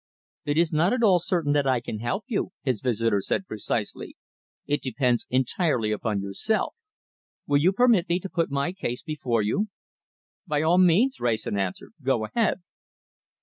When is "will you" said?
7.45-7.71